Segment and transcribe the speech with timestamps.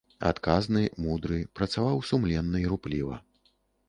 [0.27, 3.19] Адказны, мудры, працаваў сумленна і рупліва.